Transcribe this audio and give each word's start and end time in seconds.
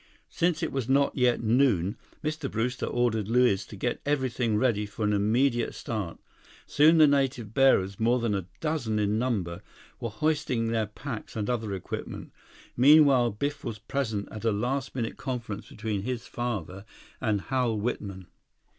Since 0.31 0.63
it 0.63 0.71
was 0.71 0.89
not 0.89 1.15
yet 1.15 1.43
noon, 1.43 1.95
Mr. 2.23 2.49
Brewster 2.49 2.87
ordered 2.87 3.27
Luiz 3.27 3.67
to 3.67 3.75
get 3.75 4.01
everything 4.03 4.57
ready 4.57 4.87
for 4.87 5.05
an 5.05 5.13
immediate 5.13 5.75
start. 5.75 6.17
Soon 6.65 6.97
the 6.97 7.05
native 7.05 7.53
bearers, 7.53 7.99
more 7.99 8.17
than 8.17 8.33
a 8.33 8.47
dozen 8.61 8.97
in 8.97 9.19
number, 9.19 9.61
were 9.99 10.09
hoisting 10.09 10.69
their 10.71 10.87
packs 10.87 11.35
and 11.35 11.51
other 11.51 11.75
equipment. 11.75 12.31
Meanwhile, 12.75 13.29
Biff 13.33 13.63
was 13.63 13.77
present 13.77 14.27
at 14.31 14.43
a 14.43 14.51
last 14.51 14.95
minute 14.95 15.17
conference 15.17 15.69
between 15.69 16.01
his 16.01 16.25
father 16.25 16.83
and 17.21 17.39
Hal 17.41 17.77
Whitman. 17.79 18.25